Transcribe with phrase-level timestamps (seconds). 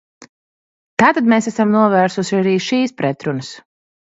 [1.03, 3.53] Tātad mēs esam novērsuši arī šīs pretrunas.